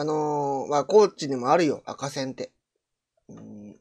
[0.00, 2.52] あのー、まあ、高知にもあるよ、赤線って。
[3.28, 3.76] うん、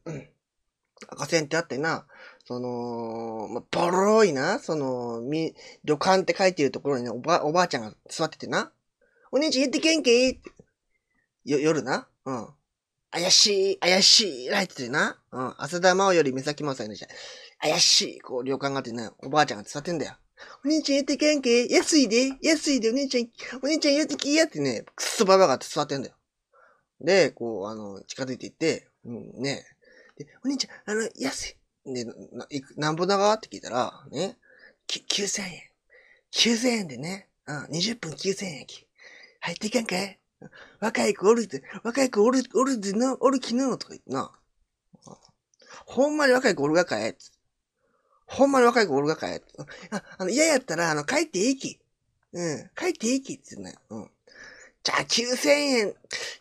[1.08, 2.06] 赤線ってあってな、
[2.44, 5.56] その、まあ、ボロいな、その、み、
[5.86, 8.74] 旅館って書いてるところにね、おば、おばあちゃんが座っててな、
[9.32, 10.52] お姉ちゃん言ってけんけって、
[11.46, 12.48] よ、夜な、うん。
[13.12, 15.56] 怪しい、怪しい、らいっててな、うん。
[15.58, 17.08] 浅田真央より三崎真央さんいるじゃ。
[17.62, 20.18] 怪しい、こう、旅館があってね、おばあちゃんが座ってんだよ。
[20.64, 21.68] お兄ちゃん言ってけんけ？
[21.68, 23.28] 安いで安いでお兄ちゃん、
[23.62, 26.16] お兄ちゃん言ってきやってね、くっそばばが座ってんだよ。
[27.02, 29.66] で、こう、あの、近づいていって、うん、ね。
[30.18, 31.56] で、お兄ちゃん、あの、安
[31.86, 31.94] い。
[31.94, 33.34] で、な、いく、なんぼだが？
[33.34, 34.38] って聞いたら、ね、
[34.86, 35.50] き、9000円。
[36.34, 38.86] 9000円でね、うん、20分9000円やき。
[39.40, 40.20] 入っていかんかい
[40.80, 43.78] 若い子おるって、若い子おる、おるでな、おるきの？
[43.78, 44.32] とか言ってな。
[45.86, 47.16] ほんまに若い子おるがかい？
[48.30, 49.42] ほんまに若い子おるがかい
[49.92, 51.80] あ、あの、嫌やったら、あの、帰っていいき。
[52.32, 53.76] うん、帰っていいきって言うね。
[53.90, 54.12] うん。
[54.84, 55.94] じゃあ、9000円、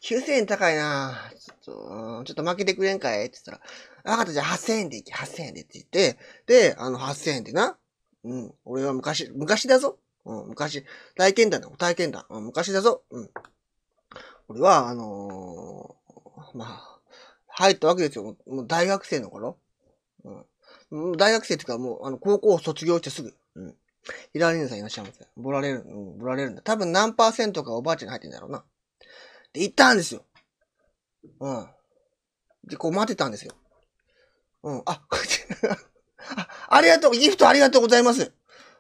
[0.03, 3.65] 9000円高いなちょっと、ちょっと負けてくれんかいって言った
[4.05, 7.79] ら、わかった、じゃあ8000円でいき、8000円でって言って、で、あの、8000円でな。
[8.25, 9.99] うん、俺は昔、昔だぞ。
[10.25, 10.85] うん、昔、
[11.17, 12.27] 体験談だ、体験談。
[12.29, 13.03] うん、昔だぞ。
[13.11, 13.31] うん。
[14.49, 16.99] 俺は、あのー、まあ、
[17.49, 18.37] 入ったわけですよ。
[18.47, 19.59] もう大学生の頃。
[20.25, 20.45] うん。
[20.91, 23.35] 大学生っていうかもう、あの、高校を卒業してすぐ。
[23.57, 23.75] うん。
[24.33, 25.27] ヒラリンさんいらっしゃいますよ。
[25.37, 26.63] ボラれる、うん、ボラれるんだ。
[26.63, 28.65] 多分何パーセントかおばあちゃんに入ってんだろうな。
[29.53, 30.25] で、行ったんですよ。
[31.41, 31.67] うん。
[32.65, 33.53] で、こう待ってたんですよ。
[34.63, 34.83] うん。
[34.87, 35.69] あ、こって
[36.37, 38.33] あ、ありがとう、ギフトありがとうございます。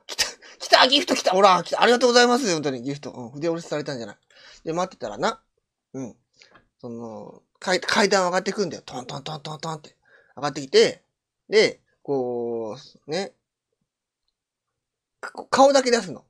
[0.07, 0.25] 来た、
[0.59, 3.11] 来た、ギフト来た、ほら、来た、ありがとうございます、本当に、ギフト。
[3.11, 4.17] うん、筆下ろしされたんじゃない。
[4.65, 5.43] で、待ってたらな。
[5.93, 6.17] うん。
[6.81, 8.83] その、階階段上がってくんだよ。
[8.85, 9.97] トントントントントンって。
[10.37, 11.03] 上がってきて、
[11.49, 13.35] で、こう、ね。
[15.51, 16.25] 顔だけ出すの。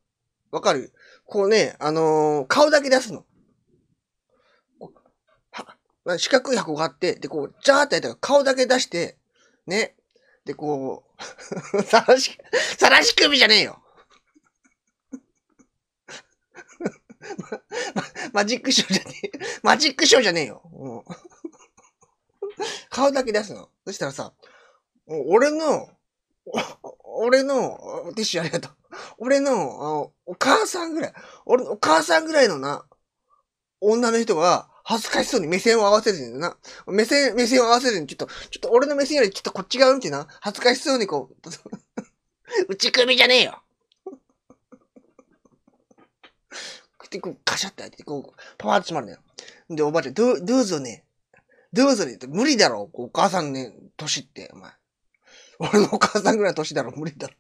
[0.51, 0.93] わかる？
[1.25, 3.25] こうね、あのー、顔だけ出すの。
[6.05, 9.19] は、四角い箱があって、で、こう、ジャーってやったら顔だけ出して、
[9.69, 9.95] ね。
[10.45, 11.05] で、こ
[11.77, 12.37] う、 さらし、
[12.77, 13.81] さらし首じゃねえよ。
[17.95, 18.03] ま、ま、
[18.33, 19.31] マジックショーじゃねえ。
[19.63, 21.05] マジックショーじゃねえよ。
[22.91, 23.71] 顔だけ出すの。
[23.87, 24.35] そしたらさ、
[25.09, 25.89] 俺の、
[27.05, 27.79] 俺の、
[28.15, 28.73] ティッシュありがとう。
[29.19, 31.13] 俺の、お母さんぐらい、
[31.47, 32.85] 俺のお母さんぐらいのな、
[33.81, 36.57] 女の人が、恥ずかしそうに目線を合わせずにな。
[36.87, 40.27] 目線、目線を合わせずに、ちょっと、ちょっと俺の目線よりちょっとこっち側見てな。
[40.41, 41.49] 恥ずかしそうにこう、
[42.73, 43.63] 内首じゃねえよ。
[47.09, 49.23] ってこう、カシャって開いて、こう、パワーって閉まるんだよ。
[49.77, 51.05] で、おばあちゃん、ど、どうぞね。
[51.73, 52.89] どうぞね、無理だろ。
[52.93, 54.73] お母さんね、年って、お前。
[55.59, 57.35] 俺のお母さんぐらい年だろ、無理だろ。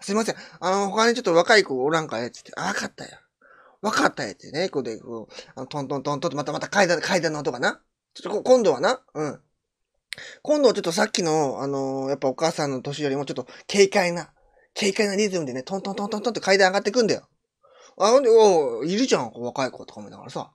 [0.00, 0.36] すいません。
[0.60, 3.18] あの、他にちょっと若い子おらんかいつって、あ、わかったよ。
[3.80, 7.80] わかったよってね、こうで、こう、あのトントントントンってまたまた階段、階段の音がな。
[8.14, 9.40] ちょっと今度はな、うん。
[10.42, 14.30] 今度はちょっとさっきの、あのー、やっぱお母さんの年よりもちょっと軽快な、
[14.78, 17.28] 軽快なリズムでね、トントントントントンって階段上がってくんだよ。
[17.98, 20.50] あ、ほんで、おいるじゃん、若い子とかもいながらさ。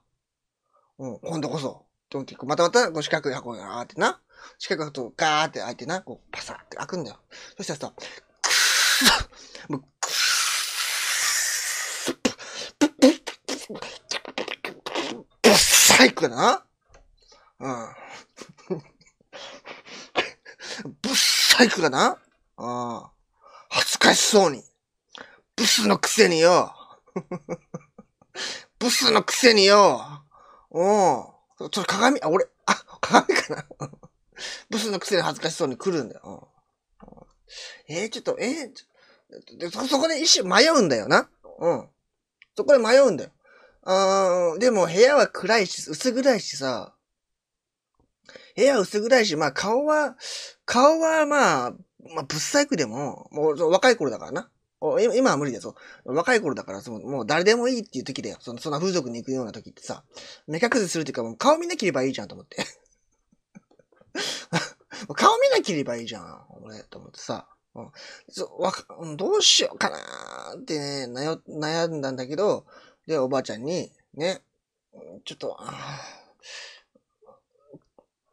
[0.98, 1.86] うん、今度こそ。
[2.10, 4.20] トンキックまたまた、こう四角い箱があってな。
[4.58, 7.18] 四角い箱ガーって開いてな、こう、パサって開くんだよ。
[7.56, 8.06] そしたらさ、くっ
[8.52, 10.40] そもう、くっそ
[15.42, 16.64] ぶっさいくな。
[17.60, 17.88] うん。
[21.02, 22.18] ぶっさいくがな。
[22.58, 23.02] うん。
[23.68, 24.64] 恥ずかしそうに。
[25.56, 26.74] ブスのくせによ。
[28.78, 30.00] ブスのくせによ。
[30.70, 31.24] おうん。
[31.58, 33.90] ちょっと鏡、あ、俺、あ、鏡かな。
[34.68, 36.50] ブスのくせに恥ずかしそうに来るんだよ。
[37.88, 41.28] うん、えー、ちょっと、えー、そ、そこで一瞬迷うんだよな。
[41.58, 41.88] うん。
[42.56, 43.30] そこで迷うんだよ。
[43.82, 46.94] あーでも部屋は暗いし、薄暗いしさ。
[48.56, 50.16] 部屋薄暗いし、まあ顔は、
[50.64, 51.70] 顔はまあ、
[52.14, 54.50] まあ、ぶっ細工でも、もう若い頃だからな。
[55.14, 55.74] 今は無理だぞ。
[56.04, 58.38] 若い頃だから、その、もう誰でもいいっていう時だよ。
[58.40, 60.04] その、そんな風俗に行くような時ってさ、
[60.46, 62.64] 目隠しするっていうか、もう顔見なければいいじゃんと思って。
[65.14, 67.48] 顔見なければいいじゃん、俺、と思ってさ。
[67.74, 67.92] うん、
[68.28, 68.72] そわ
[69.16, 72.66] どうしようかなーってね、悩んだんだけど、
[73.06, 74.42] で、おばあちゃんに、ね、
[75.24, 75.56] ちょっと、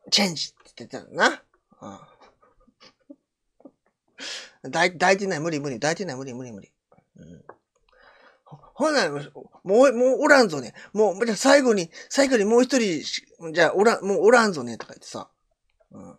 [0.09, 1.44] チェンジって言ってたんだな。
[1.81, 2.18] うん
[4.63, 6.71] 抱いてない、無理無理、抱いてない、無理無理無理。
[7.18, 7.44] うん。
[8.45, 9.19] ほな、も
[9.85, 10.73] う、もうおらんぞね。
[10.94, 13.03] もう、最後に、最後にもう一人、
[13.53, 15.30] じゃあ、おらん、もうおらんぞね、とか言ってさ。
[15.91, 16.17] うん。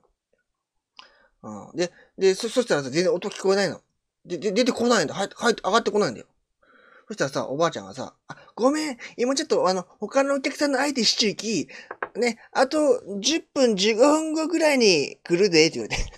[1.42, 1.76] うん。
[1.76, 3.80] で、で、そ、そしたらさ、全然音聞こえないの。
[4.24, 5.14] で、で、出てこないんだ。
[5.14, 6.26] 入って、入って、上がってこないんだよ。
[7.08, 11.68] そしたらさ、おばあちゃんがさ、あ、ごめん、今ちょっとあの、他のお客さんの相手しちゅうき、
[12.16, 16.12] ね、あと10分15分後ぐらいに来るで、って言われて。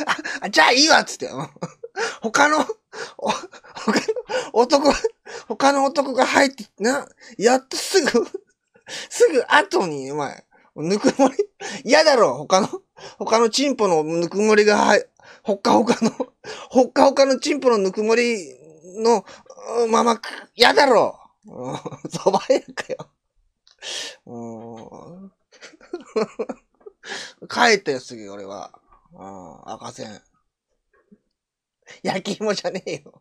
[0.40, 1.28] あ、じゃあいいわっつって。
[2.22, 4.02] 他の、他の
[4.54, 4.94] 男、
[5.48, 8.26] 他の男が入って、な、やっとすぐ、
[9.08, 10.44] すぐ後に、お前、
[10.76, 11.34] ぬくもり、
[11.84, 12.68] 嫌だろ他の、
[13.18, 14.98] 他のチンポのぬくもりが、
[15.42, 16.10] ほっかほかの、
[16.70, 18.36] ほっかほかのチンポのぬくもり
[18.96, 19.24] の
[19.90, 20.20] まま、
[20.54, 23.10] 嫌だろそば屋かよ。
[27.48, 28.72] 帰ったよ、次、俺は。
[29.12, 30.22] うん、赤線。
[32.02, 33.20] 焼き芋じゃねえよ。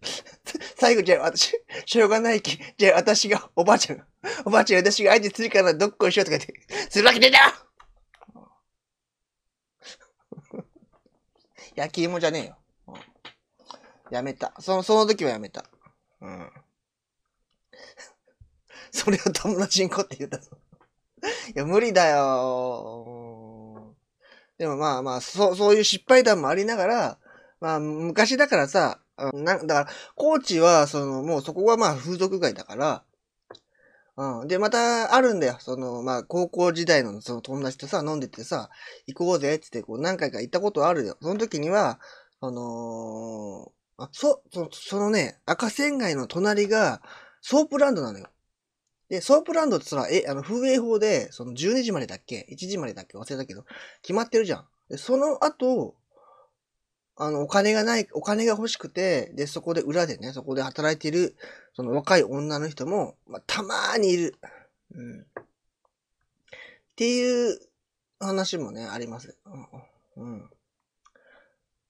[0.78, 1.52] 最後じゃあ私、
[1.86, 4.06] しょうがないき、じゃあ私が、おばあちゃんが、
[4.44, 7.68] おばあちゃん私が相手するからどっこいしようとか言って、するわけねえだろ
[11.74, 12.58] 焼き芋じゃねえよ。
[14.10, 14.52] やめた。
[14.58, 15.64] その、その時はやめた。
[16.20, 16.50] うん。
[18.90, 20.56] それを友達にこうって言ったぞ。
[21.54, 23.94] いや、無理だよ。
[24.58, 27.18] でもまあまあ、そう、そういう失敗談もありながら、
[27.60, 29.00] まあ、昔だからさ、
[29.34, 33.04] な、だから、高知は、その、もうそこはまあ風俗街だから、
[34.18, 34.48] うん。
[34.48, 35.58] で、また、あるんだよ。
[35.60, 38.68] その、まあ、高校時代のその友達とさ、飲んでてさ、
[39.06, 41.16] 行こうぜってって、こう、何回か行ったことあるよ。
[41.22, 42.00] その時には、
[42.40, 47.00] あのー、あ、そ、そ、そのね、赤線街の隣が、
[47.42, 48.26] ソープランドなのよ。
[49.08, 53.16] で、ソープランドってさ、え、あの、風営法で、その12時までだっけ ?1 時までだっけ？
[53.16, 53.64] 忘れたけど、
[54.02, 54.66] 決まってるじゃん。
[54.90, 55.94] で、その後、
[57.20, 61.36] あの、お金がない、お金が欲しくて、で、そこで裏でね、そこで働いている、
[61.74, 64.36] その若い女の人も、まあ、たまーにいる。
[64.94, 65.20] うん。
[65.22, 65.24] っ
[66.94, 67.58] ていう
[68.20, 69.36] 話もね、あります。
[70.16, 70.32] うん。
[70.32, 70.46] うん。
[70.46, 70.48] っ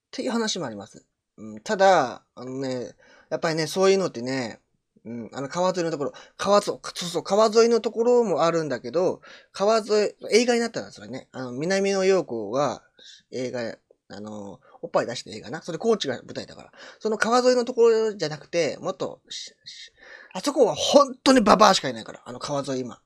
[0.09, 1.05] ていう話もあります。
[1.37, 1.59] うん。
[1.61, 2.95] ただ、あのね、
[3.29, 4.59] やっぱりね、そういうのってね、
[5.05, 9.21] うん、あの、川沿いのところ、川沿い、そうそう、川沿いのところもあるんだけど、
[9.51, 9.87] 川沿い、
[10.31, 11.27] 映画になったんですよね。
[11.31, 12.83] あの、南野陽子が
[13.31, 13.77] 映画、
[14.09, 15.61] あの、おっぱい出した映画な。
[15.61, 16.71] それ高知が舞台だから。
[16.99, 19.21] その川沿いのところじゃなくて、もっと、
[20.33, 22.21] あそこは本当にババアしかいないから。
[22.25, 22.99] あの川沿い今。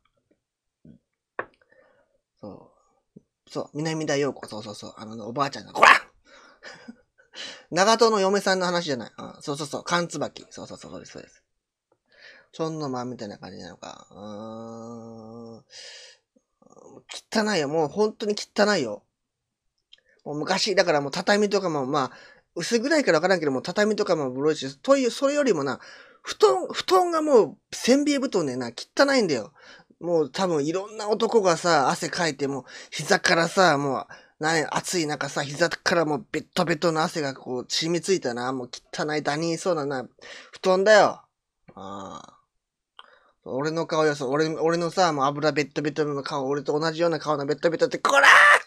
[2.40, 2.72] そ
[3.18, 3.22] う。
[3.50, 3.70] そう。
[3.74, 4.48] 南田陽子。
[4.48, 4.94] そうそうそう。
[4.98, 5.90] あの、おばあちゃんが、こら
[7.72, 9.12] 長門の嫁さんの話じゃない。
[9.18, 9.84] うん、そうそうそう。
[9.84, 10.46] 缶椿。
[10.50, 10.92] そうそうそう。
[10.92, 11.44] そうです、そうです。
[12.52, 14.08] そんのまみたいな感じなのか。
[14.12, 15.64] うーん。
[17.34, 17.68] 汚いよ。
[17.68, 19.04] もう本当に汚いよ。
[20.24, 22.12] もう昔、だからもう畳とかも、まあ、
[22.56, 25.80] 薄暗いからわからんけども、畳とかもブロいし、という、それよりもな、
[26.22, 29.54] 布団、布団がもう、千ビ布団でな、汚いんだよ。
[30.00, 40.06] もう多分いろんな男がさ、汗かいても、膝からさ、もう、な暑い中さ、膝からもうベットベトの汗がこう染みついたな、もう汚いダニーそうなな、
[40.52, 41.22] 布団だよ。
[41.76, 42.40] ああ。
[43.46, 48.63] 俺の顔よ、そう、俺、俺のさ、もう油ベットベトの顔、俺と同じような顔のベットベトって、こらー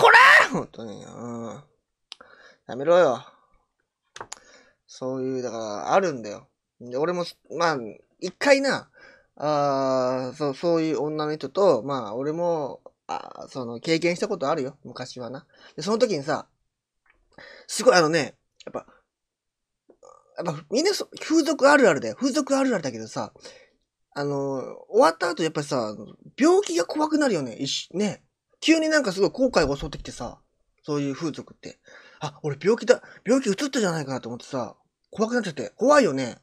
[0.00, 0.18] こら
[0.52, 1.62] 本当に、うん。
[2.68, 3.24] やめろよ。
[4.86, 6.48] そういう、だから、あるんだよ。
[6.96, 7.24] 俺も、
[7.56, 7.78] まあ、
[8.20, 8.90] 一回な、
[9.36, 14.76] あそう、そういう女の人と、まあ、俺も、あその、経験したことあるよ。
[14.84, 15.46] 昔はな。
[15.76, 16.46] で、その時にさ、
[17.66, 18.86] すごいあのね、やっぱ、
[20.44, 22.16] やっぱみんな、風俗あるあるだよ。
[22.16, 23.32] 風俗あるあるだけどさ、
[24.14, 25.94] あの、終わった後やっぱりさ、
[26.36, 27.56] 病気が怖くなるよね。
[27.56, 28.22] 一ね。
[28.60, 30.38] 急になんかすごい後悔が襲ってきてさ、
[30.82, 31.78] そういう風俗って。
[32.20, 34.76] あ、俺病気だ、病気移ったじゃないかなと思ってさ、
[35.10, 36.38] 怖くなっちゃって、怖いよね。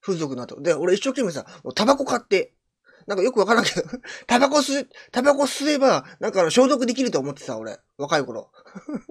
[0.00, 0.60] 風俗の後。
[0.60, 2.54] で、俺一生懸命さ、タバコ買って、
[3.06, 3.82] なんかよくわからんけど、
[4.26, 7.78] タバコ吸、タバコ吸えば、なんか消毒できると思ってさ、俺。
[7.98, 8.50] 若い頃。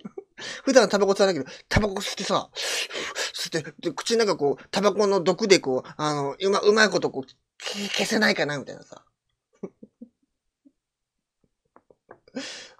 [0.63, 9.03] 普段タバコ吸わないけど、タバコ吸ってさ、吸って、で、口の中こう、タバコの毒でこう、あの、うま、うまいことこう、消せないかなみたいなさ。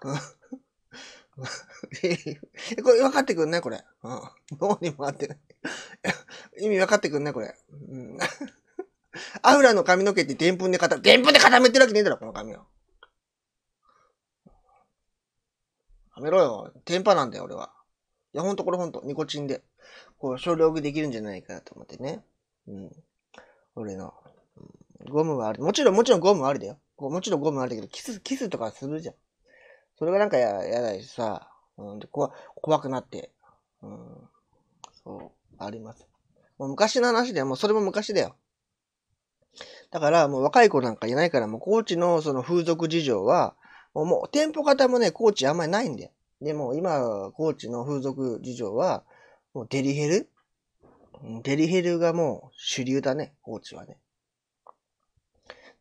[0.00, 0.08] こ
[2.92, 3.60] れ分かってくんね？
[3.60, 3.84] これ。
[4.02, 4.20] うん。
[4.60, 5.38] 脳にも合ってない。
[6.60, 7.32] 意味分かってくんね？
[7.32, 7.54] これ。
[7.90, 8.18] うん。
[9.42, 12.66] アフラの髪の毛ってデンプンで固め、デンプンで固めてるわけねえだろ、この髪を。
[16.16, 16.72] やめろよ。
[16.84, 17.72] テンパなんだよ、俺は。
[18.34, 19.62] いや、ほんとこれほんと、ニコチンで。
[20.18, 22.24] こう、省力できるんじゃないかなと思ってね。
[22.66, 22.90] うん。
[23.74, 24.14] 俺の。
[25.10, 25.62] ゴムはある。
[25.62, 26.78] もちろん、もちろんゴムはあるだよ。
[26.96, 29.14] もちろんゴムはあるけど、キス、キスとかするじゃん。
[30.02, 31.48] それがなんかや、やだしさ。
[31.78, 33.30] うん、で、怖、怖くなって。
[33.82, 34.28] うん。
[35.04, 36.08] そう、あります。
[36.58, 37.46] もう昔の話だよ。
[37.46, 38.34] もうそれも昔だよ。
[39.92, 43.54] だから、もう若い子なんかいないから、もう高知のその風俗事情は、
[43.94, 46.10] もう、店舗型もね、高知あんまりないんだよ。
[46.40, 49.04] でも、今、高知の風俗事情は、
[49.54, 50.28] もうデリヘル？
[51.44, 54.00] デリヘルがもう主流だね、高知はね。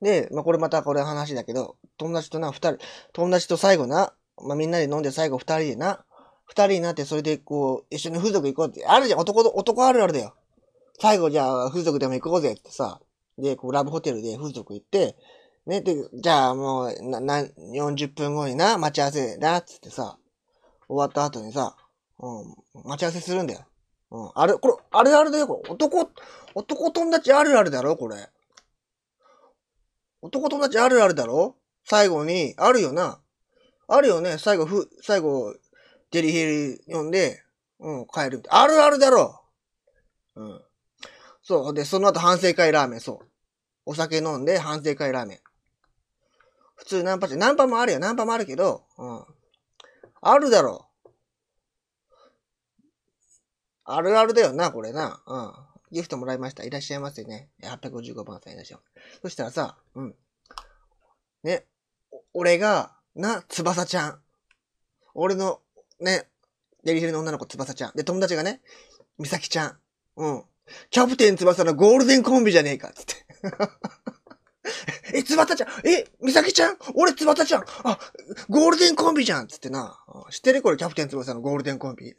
[0.01, 2.77] で、まあ、これまたこれ話だけど、友達とな、二人、
[3.13, 6.03] 友達と最後な、まあ、みんなで飲んで最後二人でな、
[6.45, 10.35] 二人になってそれでこう、一緒に風俗行こうって、あるじゃん、男、男あるあるだよ。
[10.99, 12.99] 最後じゃあ風俗でも行こうぜってさ、
[13.37, 15.15] で、こう、ラブホテルで風俗行って、
[15.65, 20.17] ね、で、じゃあもう、な、な、40分後にな、待ち合わせだ、つってさ、
[20.87, 21.75] 終わった後にさ、
[22.19, 23.61] うん、待ち合わせするんだよ。
[24.11, 25.69] うん、あれ、これ、あれあれだよ、これ。
[25.69, 26.09] 男、
[26.53, 28.27] 男友達あるあるだろ、これ。
[30.21, 31.55] 男友達あるあるだろ？
[31.83, 33.19] 最後に、あるよな？
[33.87, 35.55] あるよね、最後、ふ、最後、
[36.11, 37.41] デリヘリ読んで、
[37.79, 38.43] うん、帰る。
[38.49, 39.41] あるあるだろ？
[40.35, 40.61] うん。
[41.41, 41.73] そう。
[41.73, 43.27] で、その後反省会ラーメン、そう。
[43.85, 45.39] お酒飲んで反省会ラーメン。
[46.75, 47.99] 普通ナンパじゃ、ナンパもあるよ。
[47.99, 49.23] ナンパもあるけど、うん。
[50.21, 50.87] あるだろ？
[51.05, 51.09] う。
[53.83, 55.21] あるあるだよな、これな。
[55.25, 55.53] うん。
[55.91, 56.63] ギフトもらいました。
[56.63, 57.49] いらっしゃいませね。
[57.63, 59.19] 855番さんいらっしゃいます。
[59.21, 60.15] そしたらさ、うん。
[61.43, 61.65] ね、
[62.33, 64.19] 俺が、な、翼ちゃん。
[65.13, 65.61] 俺の、
[65.99, 66.27] ね、
[66.83, 67.91] デリヘルの女の子翼ちゃん。
[67.93, 68.61] で、友達がね、
[69.19, 69.77] 美咲ちゃん。
[70.15, 70.43] うん。
[70.89, 73.15] キャプテン翼のゴールデンコンビじゃねえか、つって。
[75.13, 75.67] え、翼ちゃん？
[75.87, 76.77] え、美咲ちゃん？
[76.95, 77.99] 俺翼ちゃんあ、
[78.47, 79.99] ゴールデンコンビじゃんつってな。
[80.29, 80.61] 知ってる？
[80.61, 82.15] これキャプテン翼のゴールデンコンビ。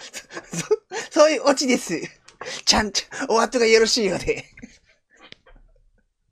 [0.00, 0.66] そ
[1.10, 2.00] そういオチです。
[2.64, 4.51] ちゃんと、お後がよろしいようで。